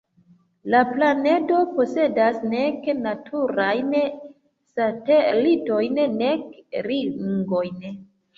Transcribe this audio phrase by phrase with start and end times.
[0.75, 3.93] La planedo posedas nek naturajn
[4.79, 7.79] satelitojn, nek ringojn.